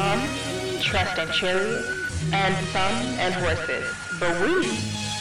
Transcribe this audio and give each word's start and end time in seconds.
Some 0.00 0.80
trust 0.80 1.18
in 1.18 1.28
chariots, 1.28 1.86
and 2.32 2.56
some 2.68 2.96
in 3.20 3.32
horses. 3.34 3.84
But 4.18 4.32
we 4.40 4.54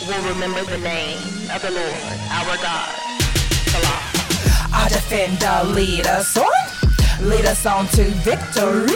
will 0.08 0.34
remember 0.34 0.64
the 0.64 0.78
name 0.78 1.20
of 1.54 1.62
the 1.62 1.72
Lord, 1.72 1.94
our 2.32 2.56
God. 2.64 2.96
Selah. 3.68 4.80
Our 4.80 4.88
defender 4.88 5.74
lead 5.74 6.08
us 6.08 6.38
on, 6.38 7.28
lead 7.28 7.46
us 7.46 7.66
on 7.66 7.88
to 7.88 8.06
victory. 8.24 8.96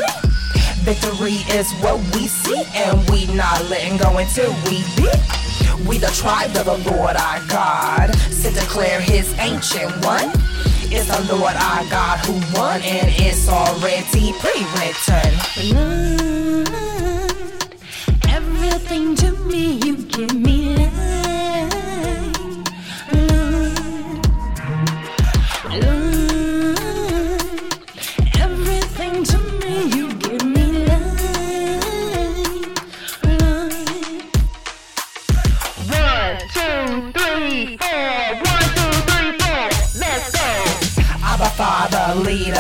Victory 0.87 1.43
is 1.51 1.69
what 1.81 1.99
we 2.15 2.27
see, 2.27 2.63
and 2.73 2.97
we 3.09 3.25
not 3.35 3.69
letting 3.69 3.97
go 3.97 4.17
until 4.19 4.53
we 4.63 4.85
beat. 4.95 5.19
We 5.85 5.97
the 5.97 6.13
tribe 6.15 6.55
of 6.55 6.63
the 6.63 6.91
Lord 6.91 7.17
our 7.17 7.45
God, 7.47 8.07
to 8.13 8.51
declare 8.51 9.01
His 9.01 9.37
ancient 9.37 9.91
one. 10.05 10.31
It's 10.95 11.07
the 11.07 11.33
Lord 11.33 11.55
our 11.55 11.83
God 11.89 12.19
who 12.19 12.33
won, 12.55 12.79
and 12.83 13.09
it's 13.17 13.49
already 13.49 14.31
pre-written. 14.41 15.31
Lord, 15.73 16.69
everything 18.29 19.15
to 19.15 19.31
me, 19.49 19.79
you 19.83 19.95
give 20.03 20.35
me 20.35 20.62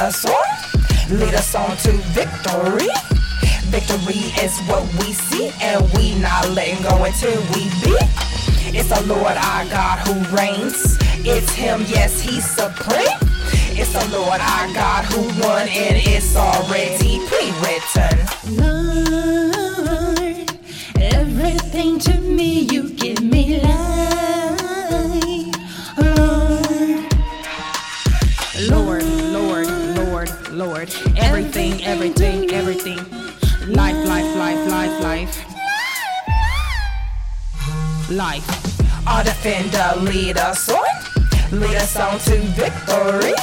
us 0.03 0.25
on, 0.25 1.17
lead 1.17 1.33
us 1.33 1.55
on 1.55 1.77
to 1.77 1.93
victory. 2.11 2.89
Victory 3.71 4.19
is 4.43 4.59
what 4.67 4.83
we 4.99 5.13
see, 5.13 5.49
and 5.61 5.81
we 5.93 6.13
not 6.15 6.49
letting 6.49 6.83
go 6.83 7.05
until 7.05 7.39
we 7.53 7.69
beat. 7.81 8.09
It's 8.75 8.89
the 8.89 9.01
Lord 9.07 9.37
our 9.37 9.65
God 9.65 9.99
who 10.05 10.35
reigns. 10.35 10.97
It's 11.25 11.53
Him, 11.53 11.85
yes, 11.87 12.19
He's 12.19 12.45
supreme. 12.45 13.17
It's 13.79 13.93
the 13.93 14.05
Lord 14.17 14.41
our 14.41 14.73
God 14.73 15.05
who 15.05 15.21
won, 15.41 15.69
and 15.69 15.95
it's 15.95 16.35
already 16.35 17.25
pre-written. 17.27 19.12
Lord. 30.53 30.93
Everything, 31.17 31.83
everything, 31.83 32.51
everything. 32.51 32.97
Life, 33.67 33.95
life, 34.07 34.35
life, 34.35 34.69
life, 34.69 34.99
life. 35.01 35.45
Life. 38.11 39.07
Our 39.07 39.23
defender 39.23 39.93
lead 40.01 40.37
us 40.37 40.69
on, 40.69 40.85
lead 41.51 41.75
us 41.75 41.95
on 41.97 42.19
to 42.19 42.37
victory. 42.53 43.33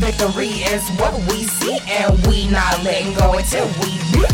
Victory 0.00 0.48
is 0.72 0.82
what 0.98 1.14
we 1.30 1.44
see, 1.44 1.78
and 1.86 2.26
we 2.26 2.48
not 2.48 2.82
letting 2.82 3.14
go 3.14 3.34
until 3.36 3.66
we 3.80 3.98
beat. 4.12 4.32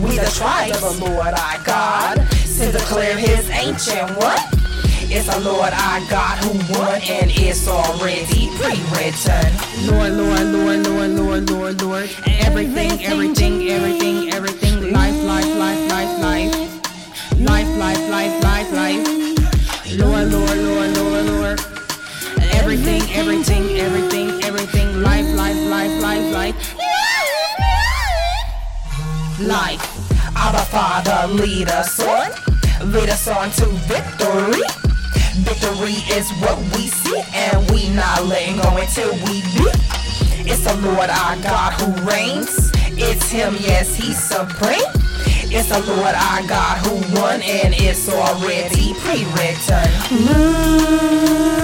We 0.00 0.18
the 0.18 0.30
tribe 0.34 0.74
of 0.76 1.00
the 1.00 1.10
Lord 1.10 1.34
our 1.34 1.58
God, 1.64 2.14
to 2.58 2.72
declare 2.72 3.18
His 3.18 3.50
ancient 3.50 4.16
one. 4.16 4.38
It's 5.14 5.28
the 5.28 5.40
Lord 5.40 5.72
our 5.74 6.00
God 6.08 6.38
who 6.40 6.52
won, 6.72 7.00
and 7.02 7.30
it's 7.34 7.68
already 7.68 8.48
pre-written. 8.56 9.44
Lord, 9.92 10.12
Lord, 10.14 10.31
Lord, 11.32 11.48
Lord, 11.48 11.80
Lord. 11.80 12.10
Everything, 12.26 13.02
everything, 13.06 13.66
everything, 13.70 14.34
everything. 14.34 14.92
Life, 14.92 15.16
life, 15.24 15.56
life, 15.56 15.90
life, 15.90 16.20
life. 16.20 16.52
Life, 17.38 17.68
life, 17.78 18.10
life, 18.10 18.42
life, 18.42 18.70
life. 18.72 19.06
Lord, 19.96 20.28
Lord, 20.30 20.58
Lord, 20.58 20.90
Lord, 20.94 21.24
Lord. 21.24 21.60
Everything, 22.52 23.00
everything, 23.14 23.64
everything, 23.78 24.42
everything. 24.44 25.00
Life, 25.00 25.24
life, 25.34 25.56
life, 25.56 26.02
life, 26.02 26.32
life. 26.34 26.74
Life. 29.40 30.36
Abba 30.36 30.64
Father, 30.66 31.32
lead 31.32 31.70
us 31.70 31.98
on, 32.00 32.30
lead 32.92 33.08
us 33.08 33.26
on 33.26 33.50
to 33.52 33.64
victory. 33.88 34.60
Victory 35.48 35.96
is 36.12 36.30
what 36.42 36.58
we 36.76 36.88
see, 36.88 37.22
and 37.32 37.70
we 37.70 37.88
not 37.94 38.26
letting 38.26 38.58
go 38.58 38.76
until 38.76 39.12
we 39.24 39.40
beat. 39.56 39.92
It's 40.44 40.64
the 40.64 40.74
Lord 40.86 41.10
our 41.10 41.36
God 41.42 41.72
who 41.74 41.92
reigns. 42.04 42.70
It's 42.98 43.30
Him, 43.30 43.56
yes, 43.60 43.94
He's 43.94 44.18
supreme. 44.18 44.80
It's 45.54 45.68
the 45.68 45.80
Lord 45.80 46.14
our 46.14 46.42
God 46.46 46.78
who 46.86 46.94
won, 47.14 47.42
and 47.42 47.74
it's 47.76 48.08
already 48.08 48.94
pre-written. 48.94 49.90
Lord, 50.26 51.62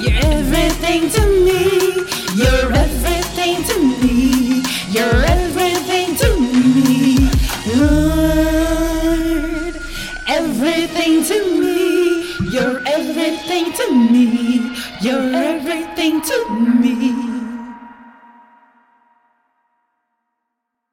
you're 0.00 0.18
everything 0.26 1.08
to 1.10 1.20
me. 1.44 2.04
You're 2.34 2.72
everything 2.72 3.62
to 3.64 3.78
me. 4.02 4.62
You're 4.90 5.24
everything 5.24 6.16
to 6.16 6.28
me. 6.40 7.30
Lord, 7.76 8.60
everything 10.26 11.22
to 11.24 11.36
me. 11.60 12.34
You're 12.50 12.82
everything 12.86 13.72
to 13.72 13.90
me. 13.94 14.74
You're 15.00 15.32
everything 15.34 16.20
to 16.22 16.36
me. 16.50 17.29